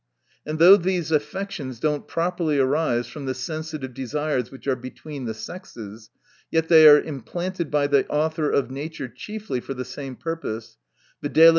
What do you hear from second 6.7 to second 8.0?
are im planted by